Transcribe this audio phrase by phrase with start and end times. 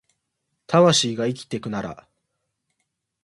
[0.65, 2.07] 魂が生きてくなら